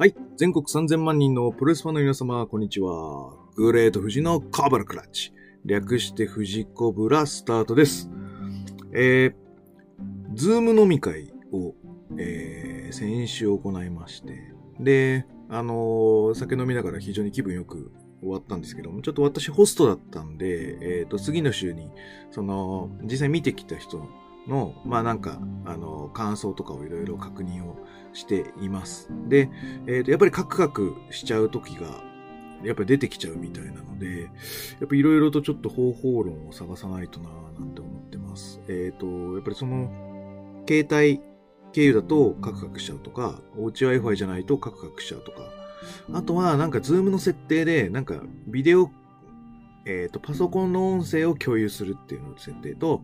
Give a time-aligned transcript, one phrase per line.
[0.00, 0.14] はい。
[0.38, 3.34] 全国3000万人のプロレスファンの皆様、こんにちは。
[3.54, 5.34] グレート富士のコブラクラッチ。
[5.66, 8.08] 略して富士コブラスタートです。
[8.94, 9.34] えー、
[10.32, 11.74] Zoom 飲み会を、
[12.16, 17.92] えー、先週行いまして、で、あのー酒飲みながら非常に気分よく
[18.22, 21.90] 終わったんですけども、ちょっと私ホストだったんで、えっ、と、次の週に、
[22.30, 24.08] その、実際見てきた人
[24.48, 27.76] の、まあなんか、あの、感想とかをいろいろ確認を
[28.12, 29.10] しています。
[29.28, 29.50] で、
[29.86, 32.02] えっ、と、やっぱりカクカクしちゃう時が、
[32.62, 34.28] やっぱり出てきちゃうみたいなので、や
[34.84, 38.60] っぱいろいろとちょっと方法論を探さないとなぁなんて思ってます。
[38.68, 39.90] えっ、と、やっぱりその、
[40.68, 41.20] 携帯
[41.72, 45.38] 経由だとカクカクしちゃうとか、おうち Wi-Fi じゃないとカクカクしちゃうとか、
[46.12, 48.90] あとはなんかズームの設定で、なんかビデオ、
[49.86, 53.02] えっ、と、パソコンの音声を共有するっていうの設定と、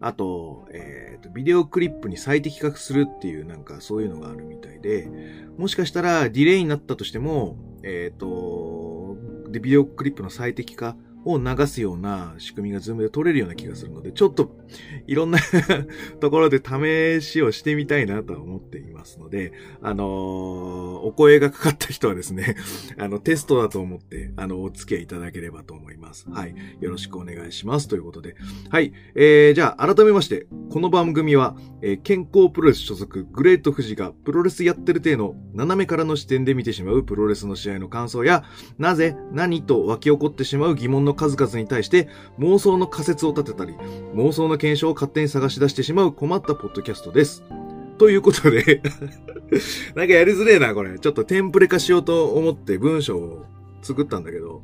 [0.00, 5.10] あと、えっ、と、ビデオクリップに最適化するっていうなんかそういうのがあるみたいで、
[5.58, 9.16] もしかしたらディレイになったとしても、えっ、と、
[9.50, 14.56] で、ビデオクリップの最適化を流すような仕組みが Zoom で取れるような気がするので、ちょっと
[15.06, 15.38] いろんな
[16.20, 22.56] ところで試しをしてみたいなとは思っていますので、あのーお声がかかった人はですね、
[22.98, 26.28] あの、テストだと思って、あの、お付き合いいただければと思います。
[26.30, 26.54] はい。
[26.80, 27.88] よろしくお願いします。
[27.88, 28.36] ということで。
[28.68, 28.92] はい。
[29.14, 38.44] えー、じゃあ、改めまして、この番組は、えー健康プロレス所属、グレート富士がプロレスやってる体の斜めからの視点で見てしまうプロレスの試合の感想や、
[38.78, 42.08] なぜ、何と湧き起こってしまう疑問の数々に対して、
[42.38, 43.74] 妄想の仮説を立てたり、
[44.14, 47.42] 妄想の検証を勝手に探し出してしまう困ったポッドキャストです。
[47.98, 48.82] ということで、
[49.94, 50.98] なんかやりづれえな、これ。
[50.98, 53.44] ちょっとテンプレ化しようと思って文章を
[53.82, 54.62] 作ったんだけど、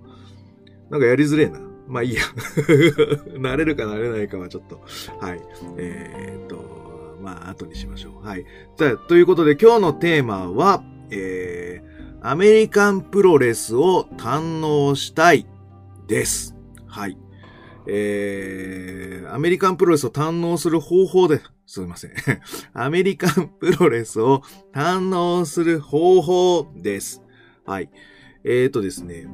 [0.91, 1.61] なんかやりづれえな。
[1.87, 2.23] まあいいや。
[3.37, 4.81] 慣れるか慣れないかはちょっと、
[5.21, 5.41] はい。
[5.77, 8.27] えーっと、まあ後にしましょう。
[8.27, 8.47] はい。
[8.77, 15.47] じゃあ、ということで今日のテーマは、えー、アメリカンプロレスを堪能したい
[16.07, 16.57] です。
[16.87, 17.19] はい。
[17.89, 22.13] えー、アメリカンプロレスを堪能する方法で、すみません。
[22.75, 27.23] アメリカンプロレスを堪能する方法です。
[27.65, 27.91] はい。
[28.45, 29.29] えーとですね。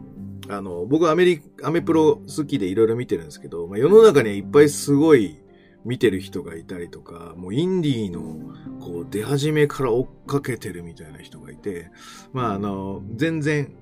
[0.48, 5.38] あの、僕アメリ、アメプロ好きでいろいろ見てるんですけど、まあ、世の中にはいっぱいすごい
[5.84, 11.90] 見てる人がいたりとか、もうインディーのこう出始めから追っかけてるみたいな人がいて、
[12.32, 13.74] まああの、全然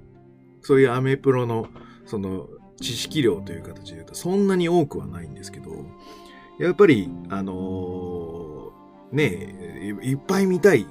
[0.60, 1.68] そういうアメプロの
[2.04, 2.48] その
[2.80, 5.70] 知識量という形で言うとそんなに多くはないんですけど、
[6.58, 8.60] やっぱり、あのー
[9.12, 10.86] ねえ、いっぱい見たい。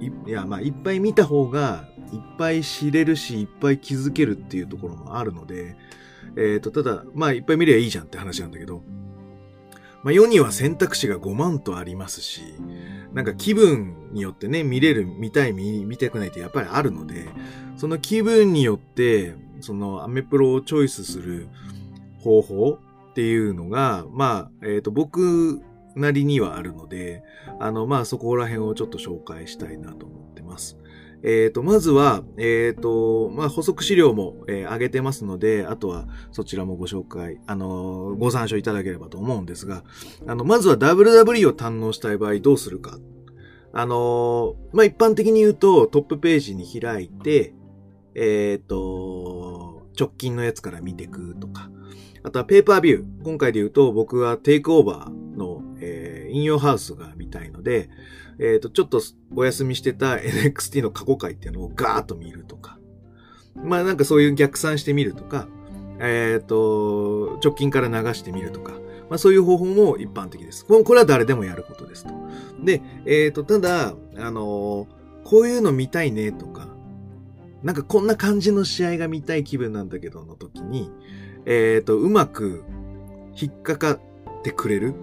[0.00, 5.76] いいや、まあ、いっぱい見た方が、いっぱい知れるし、いっぱい気づけるっていうところもあるので、
[6.36, 8.82] えっ、と、ただ、まあ、いっぱい見ればいいじゃんって話なんだけど、
[10.02, 12.42] まあ、世には選択肢が5万とありますし、
[13.14, 17.28] なんか気分によってね、見れる、見たい、見、見たくないってやっぱりあるので、
[17.76, 21.48] その気分によって、そのアメプロをチョイスする
[22.20, 22.78] 方法
[23.10, 25.62] っていうのが、まあ、えっ、と、僕
[25.94, 27.22] なりにはあるので、
[27.60, 30.78] あの、まあ、そこら辺をちょっと紹介したいなと思ってます。
[31.22, 39.84] えっ、と、まずは、えっ、と、まあ、補足資料も、えー上げてますので、あとはそちらもご紹介、あのご参照いただければと思うんですが、
[40.26, 42.98] あの、まずは WWE を堪能したい場合どうするか。
[43.76, 47.54] あのまあ、一般的に言うとトップページに開いて、
[48.14, 49.33] えっ、と、
[49.98, 51.70] 直近のやつから見ていくとか、
[52.22, 53.04] あとはペーパービュー。
[53.22, 57.90] 今回で言うと僕はテイクオーバーの、えー、引用ハウスが見たいので、
[58.38, 59.00] えっ、と、ちょっと
[59.36, 62.78] お休みしてた NXT の過去回っていうのをガーッと見るとか。
[63.54, 65.48] まあなんかそういう逆算してみるとか、
[66.00, 68.72] えっ、と、直近から流してみるとか。
[69.10, 70.64] まあそういう方法も一般的です。
[70.64, 72.14] これは誰でもやることですと。
[72.62, 74.88] で、えっ、と、ただ、あの
[75.24, 76.68] こういうの見たいねとか、
[77.64, 80.92] なんかこんな感じの試合が見たい気分なんだけどの時に、
[81.46, 82.62] えっ、と、うまく
[83.34, 84.00] 引っかかっ
[84.42, 84.94] てくれる？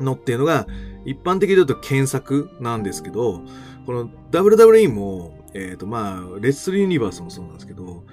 [0.00, 0.66] のっていうのが、
[1.04, 3.42] 一般的に言うと検索なんですけど、
[3.86, 8.04] この WWE も、えっ、と、まあ、レッスルユニバースもそうなんですけど、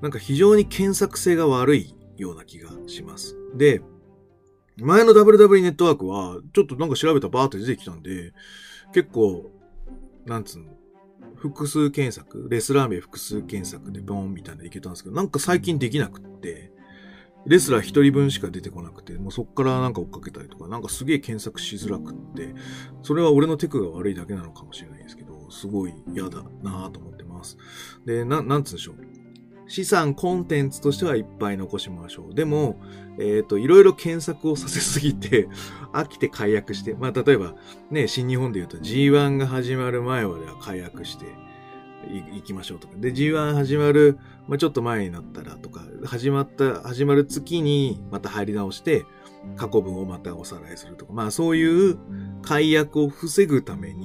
[0.00, 3.36] なんか非常に検索性が悪いような気がします。
[3.54, 3.82] で、
[4.78, 8.32] 前の WWE ネットワークは、ちょっとなんか調べたらバーって出てきたんで、
[8.92, 9.50] 結構、
[10.26, 10.79] なんつうの、
[11.40, 16.70] 複数検索、レスラー名複数検索でボーンみたいなのいけたんですけど、なんか最近できなくって、
[17.46, 22.54] レスラー一人分しか出てこなくて、もうそっからなんか追っかけたりとか、なんかすげえ検索しづらくって、
[23.02, 27.56] それは俺のテクが悪いだけなのかもしれないですけど、すごい嫌だなぁと思ってます。
[28.04, 29.19] で、な、なんつうんでしょう。
[29.70, 32.34] 資産、コンテンツとしてはいっぱい残しましょう。
[32.34, 32.80] でも、
[33.20, 35.48] えっ、と、いろいろ検索をさせすぎて、
[35.94, 37.54] 飽きて解約して、まあ、例えば、
[37.88, 41.26] ね、新日本で言うと G1 が始まる前までは解約して、
[42.34, 42.94] 行きましょうとか。
[42.96, 44.18] で、G1 始まる、
[44.48, 49.04] まあ、ちょっと前になったらとか、始まった、始まる月にまた入り直して、
[49.56, 51.98] 過去文をまたおさらいするとか、まあそういう
[52.42, 53.99] 解約を防ぐために、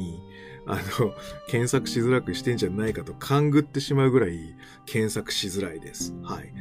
[0.67, 1.13] あの、
[1.47, 6.15] 検索しづらくしてんじゃないかと勘ぐってしまうぐらい検索しづらいです。
[6.23, 6.53] はい。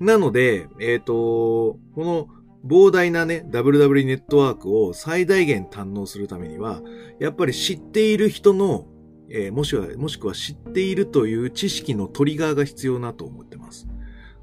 [0.00, 2.28] なので、えっ、ー、と、この
[2.66, 6.80] 膨大なね、WW ネットワークを最大限堪能するためには、
[7.18, 8.86] やっぱり知っている人の、
[9.30, 13.88] えー、もしくは、もしくは知っているという知識のトリガーが必要なと思ってます。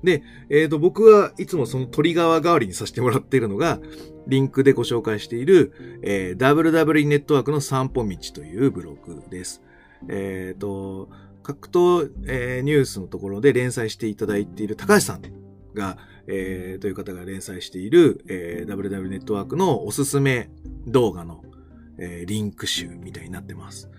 [0.04, 3.80] で、えっ、ー、と、僕はいつもそのトリガー代わりにさせてもらっているのが、
[4.30, 9.62] リンクでご紹介している、えー、WW ネットワークの散歩道というブログです。
[10.08, 11.10] えっ、ー、と、
[11.44, 15.22] 格闘、えー、ニュースのところで連載していただいている高橋さん
[15.74, 15.98] が、
[16.28, 20.50] えー、という方が連載している、えー、WW ネットワークのおすすめ
[20.86, 21.44] 動画の、
[21.98, 23.90] えー、リンク集みたいになってます。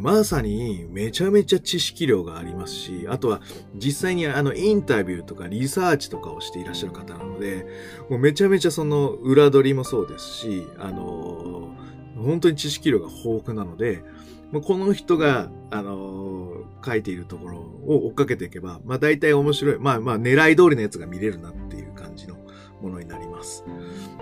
[0.00, 3.40] まさにめちゃめちゃ知識量がありますし、あとは
[3.74, 7.66] 実際にあのインタビューとかリサーチとかをしていらっしゃる方なので、
[8.08, 14.04] もうめちゃめちゃその裏取りもそうですし、あのー、本当に知識量が豊富なので、
[14.52, 22.36] この人が、あのー、書いているところを追っかけていけば、まあ大体面白い、まあまあ狙い通りのやつが見れるなっていう感じの
[22.80, 23.64] ものになります。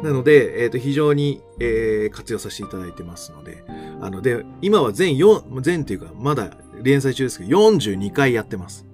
[0.02, 3.64] なので、えっ、ー、と、非常に、えー、活用させていただいてますので、
[4.00, 8.86] あの、で、今は全4、全っていうか、まだ連載中ですけど、42回やってます。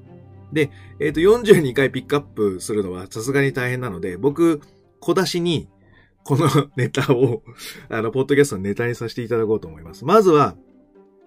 [0.53, 0.71] で、
[1.01, 4.61] えっ、ー、と、42回ピックアップするのはさすがに大変なので、僕、
[5.01, 5.69] 小出しに、
[6.23, 7.43] この ネタを、
[7.91, 10.05] あの、ポッドキャストのネタにさせていただこうと思います。
[10.05, 10.57] まずは、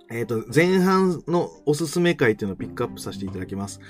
[0.10, 3.82] えっ、ー、と、前半のおすすめ回っていうのをピックアップさせていただきます。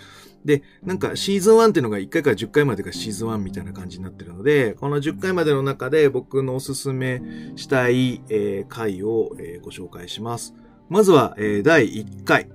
[0.45, 7.21] で、なんかシーズン1っていうのが1回から10回までがシーズン1みたいな感じになってるので、この10回までの中で僕のおすすめ
[7.55, 10.53] したい、えー、回を、えー、ご紹介します。
[10.89, 12.49] まずは、えー、第1回。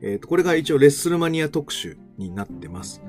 [0.00, 3.02] えっ、と、これが一応レッスルマニア特集になってます。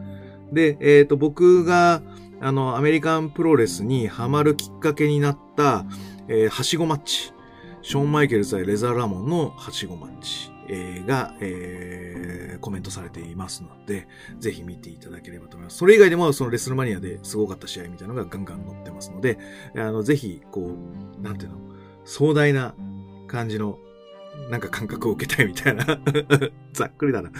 [0.52, 2.02] で、えっ、と、僕が、
[2.42, 5.86] あの、アメリカンプロレスにハマるきっかけになった、
[6.28, 7.34] えー、はしごマッチ。
[7.82, 10.52] ショーン・マイケルズ対レザー・ラモンのはしごマッチ。
[10.70, 14.08] えー、が、えー、コメントされていますので、
[14.40, 15.78] ぜひ見ていただければと思います。
[15.78, 19.40] それ以外でも、そのレスルマニアですごかった試合みたいなのがガンガン載ってますので、
[19.76, 20.76] あの、ぜひ、こ
[21.18, 21.58] う、なんていうの、
[22.06, 22.76] 壮大な
[23.28, 23.80] 感じの、
[24.52, 25.86] なんか感覚を受けたいみたいな
[26.72, 27.32] ざっくりだな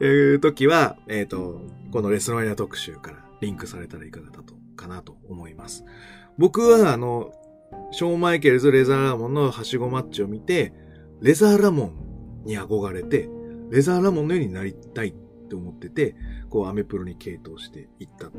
[0.00, 1.60] えー、時は、えっ、ー、と、
[1.92, 5.84] このレスルマニア特集からリンクされたらいかがだと、かなと思います。
[6.38, 7.32] 僕は、あの、
[7.90, 10.72] ショー・マイケルズ・レザー・ラモンのはしごマッチを見て、
[11.20, 12.07] レザー・ラモン
[12.44, 13.28] に憧れて、
[13.70, 15.12] レザーラモンのようになりたいっ
[15.48, 16.14] て思ってて、
[16.50, 18.30] こうアメプロに傾倒していったっ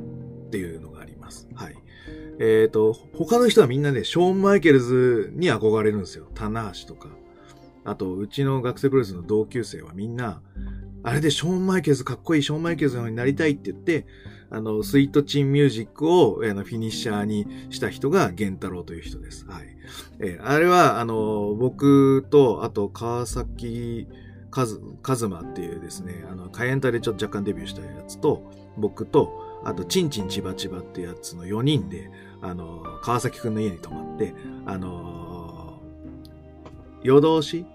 [0.52, 1.48] ていうのがあります。
[1.56, 1.76] はい。
[2.40, 6.28] えっ、ー、と、他の人はみんなね、ショーン・マイケルズに憧れるんですよ。
[6.34, 7.10] 棚橋とか。
[7.86, 10.42] あと、うちの学生プロレスの同級生はみんな、
[11.04, 14.06] あれでショーン・マイケルズかっこいいショーン・マイケルズのようになりたいって言って、
[14.52, 19.46] あの、スイートチンミュージックを、あの、フィニッシャーにした人が、ゲンタロウという人です。
[19.48, 19.78] はい。
[20.20, 24.08] えー、あれは、あの、僕と、あと、川崎、
[24.52, 32.10] カズ、カズマっていうですね、あの、カエンタでちょっと若干デビューしたやつと、僕と、あと、チンチンチバチバってやつの4人で、
[32.42, 34.34] あの、川崎くんの家に泊まって、
[34.66, 35.82] あの、
[37.04, 37.66] 夜通し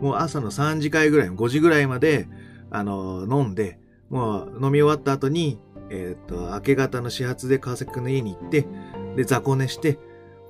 [0.00, 2.28] もう朝の3時間ぐらい、5時ぐらいまで、
[2.70, 5.58] あの、飲んで、もう飲み終わった後に、
[5.94, 8.66] えっ、ー、と、明け方の始発で川崎くんの家に行って、
[9.16, 9.98] で、雑魚寝して、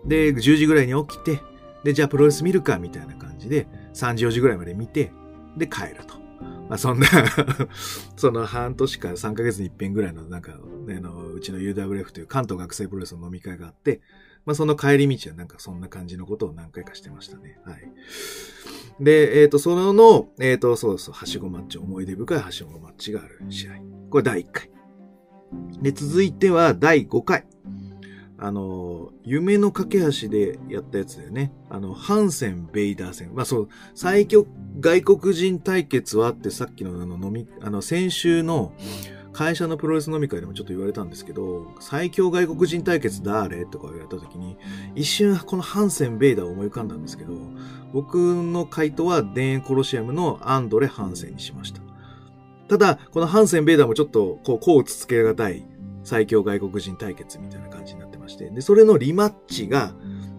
[0.04, 1.40] で、10時ぐらいに起きて、
[1.84, 5.12] で、じゃあプロレス見るか、みたいな感じで、3時4時ぐらいまで見て、
[5.56, 6.24] で、帰ると。
[6.68, 7.06] まあ、そんな
[8.16, 14.00] その半年から3ヶ月に一遍ぐらいの、なんか、ね、の、うちの UWF という関東学生プロレスの飲み会があって、
[14.46, 17.58] まあ、その帰り道はなんかそんな感じのことを何回かしてましたね。
[17.64, 17.90] はい。
[19.00, 23.72] で、えっ、ー、と、その、えっ、ー、と、そうそう、はしごマッチ、思い出深いはしごマッチがある試合。
[24.10, 24.73] これ第1回。
[25.80, 27.46] で、続いては第5回。
[28.36, 31.52] あの、夢の架け橋でやったやつだよね。
[31.70, 33.34] あの、ハンセン・ベイダー戦。
[33.34, 34.46] まあそう、最強
[34.80, 38.72] 外国人対決はってさっきのあの飲み、あの、先週の
[39.32, 44.56] 会社のプロレス飲み会でもちょっと言われたんですけど、最強外国人対決誰とか言われた時に、
[44.94, 47.34] 一瞬このハンセン・ベイダーを思い浮かんだんですけど、
[47.92, 51.80] 僕の回答は田園コロシアムのアンドレ・ハンセンにしました。
[52.68, 55.66] ただ、このハンセン・ベイダーもちょっと、こう、こうつつけがたい
[56.02, 59.94] 最強外国人対決みたいな感じになってまして、で、それのリマッチが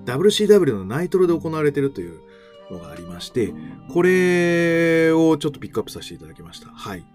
[0.05, 2.20] WCW のナイトロで行われているという
[2.72, 3.53] のがありまして、
[3.94, 6.70] これをちょっとピックアップさせていただきました。
[6.70, 7.05] はい。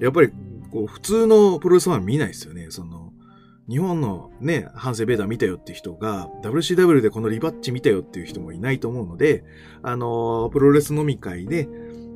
[0.00, 0.30] やっぱり、
[0.70, 2.66] こう、普通のプロレスファン見ないですよね。
[2.70, 3.12] その、
[3.68, 9.44] 日本のね、ハンセンベーダー見たよって人が、WCW でこのリバッチ見たよっていう人もいないと思うので、
[9.82, 11.68] あの、プロレス飲み会で、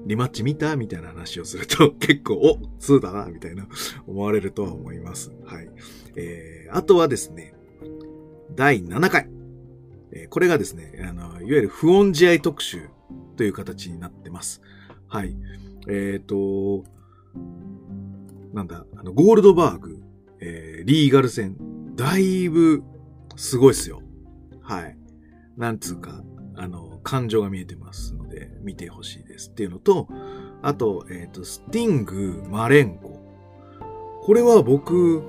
[0.06, 0.76] リマッチ見た？
[0.76, 3.66] みたいな話をすると、 結構、お、2だな、みたいな
[4.06, 5.32] 思われるとは思います。
[5.44, 5.68] はい。
[6.14, 7.54] えー、あとはですね、
[8.54, 9.28] 第7回。
[10.12, 12.88] えー、これがですね、あの、いわゆる不穏試合特集
[13.36, 14.62] という形になってます。
[15.08, 15.36] はい。
[15.88, 16.84] えっ、ー、と、
[18.54, 19.98] なんだ、あの、ゴールドバーグ、
[20.40, 21.56] えー、リーガル戦、
[21.96, 22.84] だいぶ、
[23.36, 24.02] すごいっすよ。
[24.62, 24.96] はい。
[25.56, 26.22] なんつうか、
[26.54, 28.15] あの、感情が見えてます、
[28.66, 30.08] 見てほしいですっていうのと、
[30.61, 33.20] あと、えっ、ー、と、スティング、マレンコ。
[34.25, 35.23] これは僕、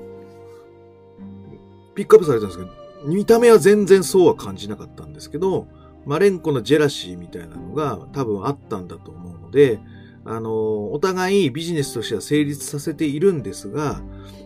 [1.94, 2.72] ピックアップされたんですけど、
[3.06, 5.68] 見た目は全然そうは感じなかったんですけど、
[6.06, 9.80] マレンコのジェラシーみたいなのが多分あったんだと思うので、
[10.26, 14.02] あの、お互いビジネスとしては成立させているんですが、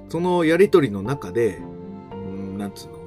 [0.09, 1.61] そのやりとりの中で、
[2.11, 2.99] うん、なんつうの、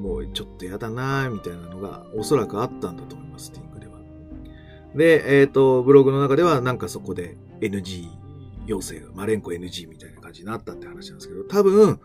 [0.00, 3.50] もうちょっとやだなみたいなのがおそらくあったんだと思います、
[4.96, 5.40] で。
[5.40, 8.08] えっ、ー、と、ブログの中ではなんかそこで NG
[8.66, 12.00] 要請が、マレンコ NG みたいな感じになったって話なんですけど、多分、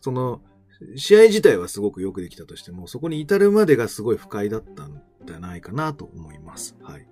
[0.00, 0.40] その、
[0.96, 6.76] 試合自体はすごくよくできたとしても、そこに至るまでがすごい不快だったんじゃないかなと思います。
[6.82, 7.06] はい。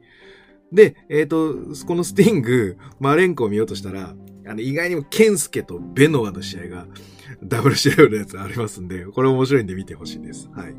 [0.73, 4.15] で、えっ、ー、と、このスティング、マレンコを見ようとしたら、
[4.47, 6.87] あの、意外にもケンスケとベノアの試合が、
[7.45, 10.49] ダブル試合のやつありますんで、これ面白いんで見てほしいです。
[10.53, 10.75] はい。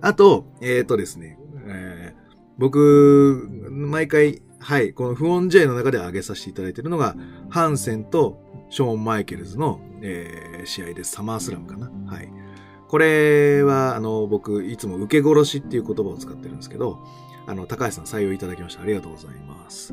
[0.00, 2.21] あと、えっ、ー、とですね、えー、
[2.62, 7.16] 僕、毎回、はい、この不穏試合の中で挙げさせていただいているのが、
[7.50, 8.40] ハンセンと
[8.70, 11.10] ショーン・マイケルズの、えー、試合です。
[11.10, 11.90] サマースラムかな。
[12.06, 12.32] はい。
[12.86, 17.00] これは、あの、僕、いつも受け殺しっていう言葉を使ってるんですけど、
[17.48, 18.82] あの、高橋さん採用いただきました。
[18.82, 19.92] ありがとうございます。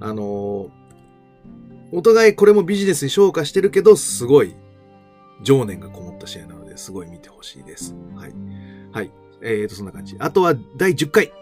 [0.00, 0.68] あの、
[1.90, 4.54] お互いこれもビジネスに昇華してるけど、すごい
[5.42, 7.94] 情念がこもった試合なので、すごい見てほしいです。
[8.14, 8.34] はい。
[8.92, 9.10] はい。
[9.40, 10.16] えーと、そんな感じ。
[10.18, 11.32] あとは第10回。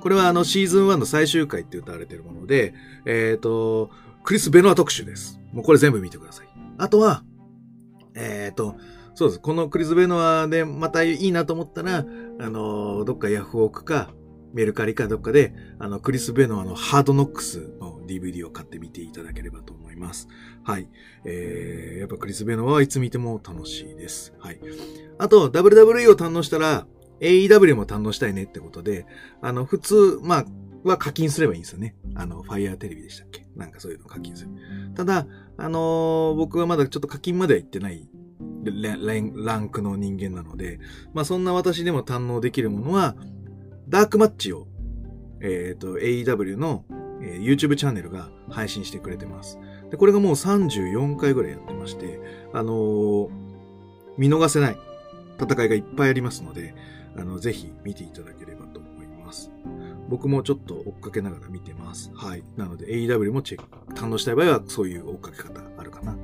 [0.00, 2.74] これはあのシーズン1の最終回って歌われてるもので、
[3.06, 3.90] えっ、ー、と、
[4.24, 5.40] クリス・ベノア特集です。
[5.52, 6.46] もうこれ全部見てください。
[6.78, 7.22] あとは、
[8.14, 8.76] えっ、ー、と、
[9.14, 9.40] そうです。
[9.40, 12.04] このクリス・ベノアでまたいいなと思ったら、
[12.38, 14.10] あの、どっかヤフオクか、
[14.52, 20.28] メルカリかどっかで、あの、クリス・ベノアのハードノックスの DVD を買ってみていただければと思います。
[20.64, 20.88] はい。
[21.24, 24.34] えー、やっぱクリス・ベノアはいつ見ても楽しいです。
[24.38, 24.60] はい。
[25.18, 26.86] あと、WWE を堪能したら、
[27.20, 29.06] AEW も堪能したいねってことで、
[29.40, 30.44] あの、普通、まあ、
[30.84, 31.96] は課金すればいいんですよね。
[32.14, 33.46] あの、ファイヤーテレビでしたっけ？
[33.56, 34.50] なんかそういうの課金する。
[34.94, 38.08] ただ、あのー、僕はまだちょっと課金までは行ってない
[38.64, 40.78] ランクの人間なので、
[41.12, 43.16] まあそんな私でも堪能できるものは、
[43.88, 44.68] ダークマッチを、
[45.40, 46.84] えっ、ー、と、AEW の、
[47.22, 49.58] えー、YouTube チャンネルが配信してくれてます。
[49.90, 52.20] で、これがもう34回ぐらいやってまして、
[52.52, 53.30] あのー、
[54.18, 54.76] 見逃せない
[55.40, 56.74] 戦いがいっぱいありますので、
[57.18, 59.50] あの、ぜひ見ていただければと思います。
[60.08, 62.12] 僕もちょっと追っかけながら見てます。
[62.14, 62.44] はい。
[62.56, 66.16] なので AEW もチェック、堪能したい場合はそういう追っかけ方あるかな、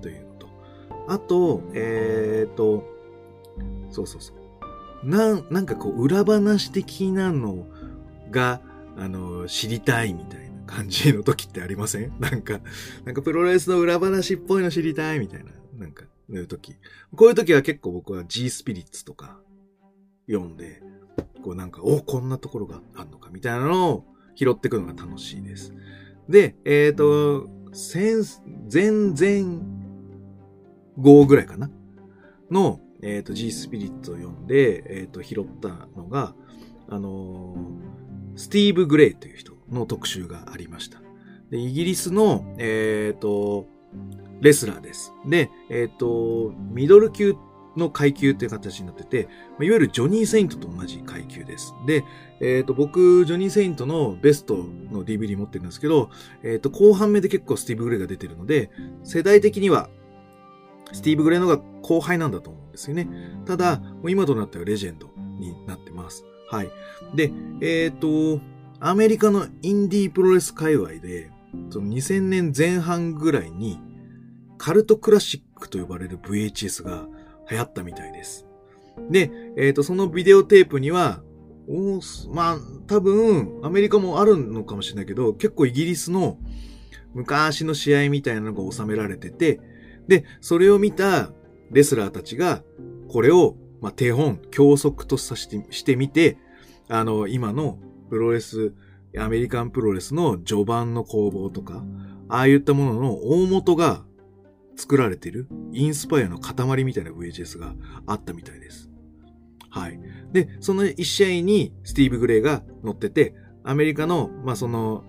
[0.00, 0.48] というのと。
[1.08, 2.84] あと、えっ、ー、と、
[3.90, 5.08] そうそうそう。
[5.08, 7.66] なん、なんかこう、裏話的なの
[8.30, 8.60] が、
[8.96, 12.12] あの、知りたいみたいな感じの時ってありません？
[12.18, 12.60] なんか、
[13.04, 16.74] なんかプロレスの裏話っぽいの知りたいみたいな、なんか、いう時。
[17.14, 19.38] こういう時は結構僕は G スピリッツとか
[20.26, 20.82] 読んで、
[21.42, 24.04] こうなんか、おこんなところがあるのかみたいなのを
[24.34, 25.72] 拾っていくのが楽しいです。
[26.28, 28.14] で、えっ、ー、と、前、
[28.72, 29.44] 前前
[30.98, 31.70] 後ぐらいかな？
[32.50, 36.34] の、えっ、ー、と、G スピリッツを読んで、えっ、ー、と、拾ったのが、
[36.88, 37.56] あの、
[38.34, 41.00] スティーブ・グレイという人の特集がありました。
[41.50, 43.66] で、イギリスの、えっ、と、
[44.40, 45.12] レスラーです。
[45.26, 47.36] で、えっ、と、ミドル級っ
[47.76, 49.28] の階級っていう形になってて、いわ
[49.60, 51.74] ゆるジョニー・セイントと同じ階級です。
[51.86, 52.04] で、
[52.40, 56.10] えっ、と、僕、ジョニー・セイントのベストの DVD 持ってるんですけど、
[56.42, 58.70] えっ、と、後半目で結構スティーブ・グレイが出てるので、
[59.04, 59.88] 世代的には
[60.92, 63.08] スティーブ・グレイのが後輩なんだと思うんですよね。
[63.44, 66.24] ただ、もう今となってはレジェンドになってます。
[66.50, 66.70] はい。
[67.14, 68.40] で、えっ、ー、と、
[68.78, 71.30] アメリカのインディープロレス界隈で、
[71.70, 73.80] その2000年前半ぐらいに、
[74.58, 77.08] カルトクラシックと呼ばれる VHS が
[77.50, 78.46] 流行ったみたいです。
[79.10, 81.22] で、えっ、ー、と、そのビデオテープには、
[81.68, 82.00] お
[82.32, 86.38] まあ、多分、アメリカもあるのかもしれないけど、結構イギリスの
[87.14, 89.60] 昔の試合みたいなのが収められてて、
[90.08, 91.32] で、それを見た
[91.70, 92.62] レスラーたちが、
[93.08, 96.38] これを、まあ、手本、教則とさして、してみて、
[96.88, 97.78] あの、今の
[98.10, 98.72] プロレス、
[99.18, 101.84] アメリカンプロレスの序盤の攻防とか、
[102.28, 104.04] ああいったものの大元が
[104.76, 107.74] 作られているインスパイアの塊みたいな VHS が
[108.06, 108.90] あったみたいです。
[109.70, 110.00] はい。
[110.32, 115.04] で、その一試合にスティーブ・グレイが乗ってて、アメリカの、まあ、その、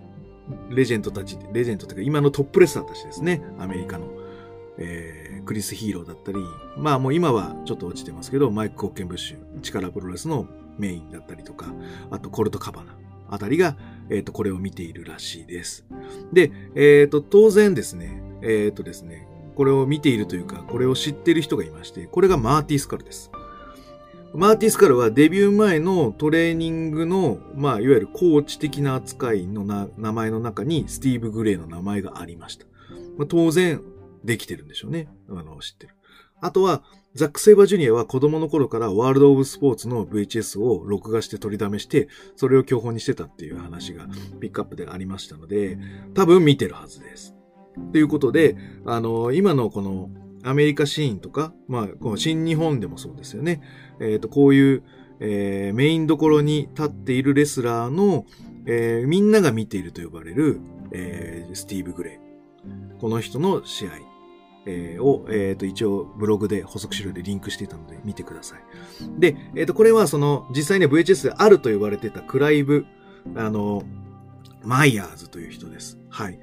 [0.70, 3.44] レジェンドたち、レジェンドというか今のトップレスラーたちですね。
[3.60, 4.08] アメリカの。
[4.80, 6.38] えー、クリス・ヒーローだったり、
[6.78, 10.46] まあもう今はちょっと落ちてますけど、マイク・コッケンブッシュ、力プロレスの
[10.78, 11.74] メインだったりとか、
[12.12, 12.96] あとコルト・カバナ
[13.30, 13.76] あたりが、
[14.10, 15.86] えっ、ー、と、これを見ているらしいです。
[16.32, 19.28] で、えっ、ー、と、当然ですね、えっ、とですね、
[19.58, 23.32] これを見ているというか、これを知っている人がいまして、これがマーティ・スカルです。
[24.36, 32.68] マーティ・スカルはデビュー前のトレーニングの、まあ、いわゆるコーチ的な扱いのな名前の中に、スティーブ・グレイの名前がありました。
[33.18, 33.82] まあ、当然、
[34.24, 35.08] できてるんでしょうね。
[35.28, 35.96] あの、知ってる。
[36.40, 36.84] あとは、
[37.16, 44.08] ザック・セイバージュニアは子供の頃からワールド・オブ・スポーツの VHS を録画して取りだめして、それを教本にしてたっていう話が
[44.40, 45.80] ピックアップでありましたので、
[46.14, 47.37] 多分見てるはずです。
[47.92, 48.56] ということで、
[48.86, 50.10] あの、今のこの
[50.44, 53.62] アメリカシーンとか、まあ、この新日本でもそうですよね。
[54.00, 54.84] えっ、ー、と、こういう、
[55.20, 58.26] えー、メインどころに立っているレスラーの、
[58.66, 60.60] えー、みんなが見ていると呼ばれる、
[60.92, 63.00] えー、スティーブ・グレイ。
[63.00, 63.92] この人の試合。
[64.70, 68.60] えー、を、えっ、ー、と、一応ブログで補足資料でリンクしていたので見てください。
[69.18, 72.86] で、えっ、と、これはその、実際に VHS であると言われてたクライブ、
[73.36, 73.84] あの、
[74.64, 75.98] マイヤーズという人です。
[76.10, 76.38] はい。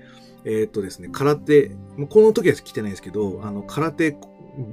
[0.44, 4.16] えっ、とですね、空手、もうこの時は来てないですけど、あの、空手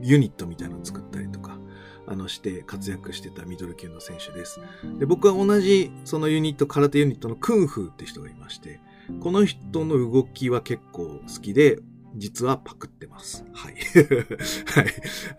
[0.01, 1.58] ユニットみたいなのを作ったりとか、
[2.08, 4.60] あの、して活躍してたミドル級の選手です。
[5.00, 8.80] で、僕は同じそのユニット、空手ユニットのクンフーって人がいまして、
[9.20, 11.80] この人の動きは結構好きで、
[12.16, 13.46] 実はパクってます。
[13.54, 13.75] はい。
[14.68, 14.86] はい。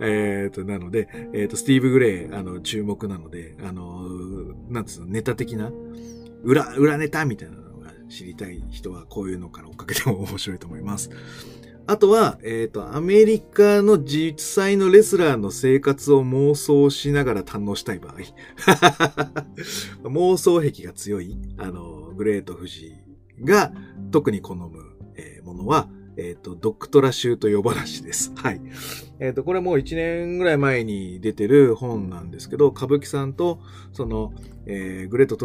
[0.00, 4.08] えっ、ー、と、なので、えっ、ー、と、スティーブ・グレイ、あの、注目なので、あの、
[4.70, 5.70] なんつうの、ネタ的な、
[6.42, 7.56] 裏、裏ネタみたいな
[8.12, 11.10] 知りたい人は、こういうのから追っかけても面白いと思います。
[11.86, 18.14] あとは、えっ、ー、と、アメリカの実際のレスラーの生活を妄想しながら堪能したい場合。
[20.08, 22.92] 妄想癖が強い、あの、グレート富士
[23.40, 23.72] が
[24.12, 24.70] 特に好む、
[25.16, 28.32] えー、ものは、えっ、ー、と、ドクトラシュート呼ばなしです。
[28.36, 28.60] はい。
[29.18, 33.60] えっ、ー、と、これもう1年ぐらい前に出てる本なんですけど、歌舞伎さんと、
[33.92, 34.32] その、
[34.66, 35.36] えー、グレート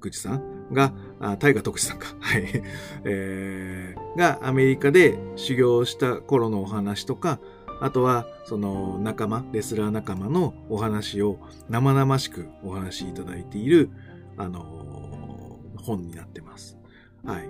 [0.00, 2.06] トグチさんが、あ、タイガトクチさんか。
[2.20, 2.62] はい。
[3.04, 7.38] えー、がアメリカで修行した頃のお話とか、
[7.80, 13.90] あとは、その仲間、レスラー仲間のお話を生々しくお話しいただいている、
[14.36, 16.78] あのー、本になってます。
[17.24, 17.48] はい。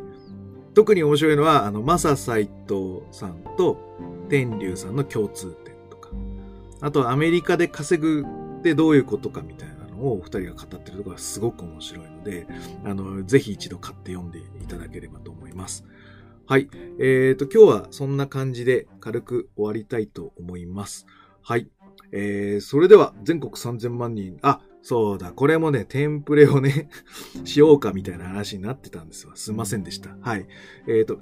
[0.74, 3.78] 特に面白いのは、あの、マサ斎藤さんと
[4.28, 6.10] 天竜さんの共通点とか、
[6.80, 8.24] あとはアメリカで稼ぐ
[8.58, 12.46] ってどういうことかみたいなをお二人が語ってるところがすごく面白いので、
[12.84, 15.84] あの、ぜひ一度買って読んでいただければと思います。
[16.46, 16.68] はい。
[16.98, 21.06] えっ、ー、と、今日はそんな感じで軽く終わりたいと思います。
[21.42, 21.68] はい。
[22.12, 26.88] えー、それでは全国3000万人、あ、そうだ、これもね、テンプレをね
[27.44, 29.36] しようかみたいな話になってたんですわ。
[29.36, 30.16] すいませんでした。
[30.20, 30.46] はい。
[30.86, 31.20] えっ、ー、と、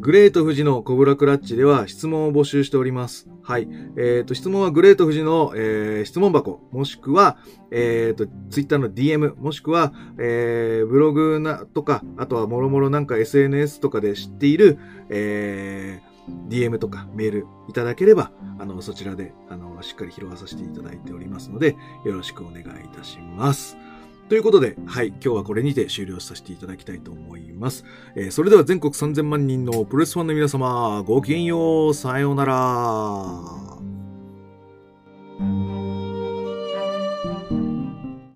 [0.00, 3.28] グレート富士のコブラクラッチでは質問を募集しております。
[3.42, 3.68] はい。
[3.96, 7.36] えっ、ー、と、質問はグレート富士の、えー、質問箱、もしくは、
[7.72, 22.64] えっ、ー、と、ツイッターの DM、もしくは、えー、ブログな、とか、あとはもろもろなんか SNS とかで知っている、えー、DM とかメールいただければ、あの、そちらで、あの、しっかり拾わさせていただいておりますので、よろしくお願いい
[22.96, 23.76] たします。
[24.28, 27.84] ということで、はい、今日はこれにて終了させていただきたいと思います。
[28.14, 33.68] えー、それでは全国3000万人のプロレスファンの皆様、ごきげんよう、さようなら。